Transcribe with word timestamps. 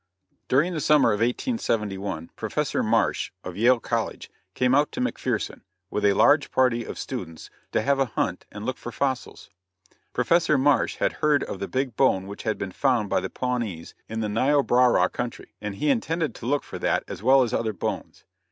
During 0.47 0.73
the 0.73 0.79
summer 0.81 1.09
of 1.11 1.19
1871, 1.19 2.31
Professor 2.35 2.81
Marsh, 2.81 3.31
of 3.43 3.55
Yale 3.55 3.79
College, 3.79 4.31
came 4.55 4.73
out 4.73 4.91
to 4.93 4.99
McPherson, 4.99 5.61
with 5.91 6.03
a 6.05 6.13
large 6.13 6.49
party 6.49 6.83
of 6.83 6.97
students 6.97 7.51
to 7.71 7.83
have 7.83 7.99
a 7.99 8.05
hunt 8.17 8.47
and 8.51 8.63
to 8.63 8.65
look 8.65 8.79
for 8.79 8.91
fossils. 8.91 9.51
Professor 10.11 10.57
Marsh 10.57 10.95
had 10.95 11.13
heard 11.21 11.43
of 11.43 11.59
the 11.59 11.67
big 11.67 11.95
bone 11.95 12.25
which 12.25 12.41
had 12.41 12.57
been 12.57 12.71
found 12.71 13.11
by 13.11 13.19
the 13.19 13.29
Pawnees 13.29 13.93
in 14.09 14.21
the 14.21 14.27
Niobrara 14.27 15.07
country, 15.07 15.53
and 15.61 15.75
he 15.75 15.91
intended 15.91 16.33
to 16.33 16.47
look 16.47 16.63
for 16.63 16.79
that 16.79 17.03
as 17.07 17.21
well 17.21 17.43
as 17.43 17.53
other 17.53 17.71
bones. 17.71 18.23